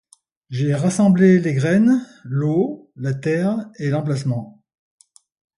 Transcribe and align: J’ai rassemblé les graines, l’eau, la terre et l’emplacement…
J’ai 0.49 0.73
rassemblé 0.73 1.37
les 1.39 1.53
graines, 1.53 2.07
l’eau, 2.23 2.91
la 2.95 3.13
terre 3.13 3.69
et 3.77 3.91
l’emplacement… 3.91 4.63